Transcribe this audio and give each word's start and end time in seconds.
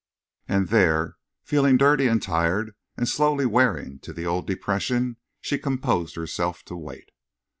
And 0.47 0.69
there, 0.69 1.15
feeling 1.43 1.77
dirty 1.77 2.07
and 2.07 2.19
tired, 2.19 2.73
and 2.97 3.07
slowly 3.07 3.45
wearing 3.45 3.99
to 3.99 4.11
the 4.13 4.25
old 4.25 4.47
depression, 4.47 5.17
she 5.41 5.59
composed 5.59 6.15
herself 6.15 6.63
to 6.63 6.75
wait. 6.75 7.09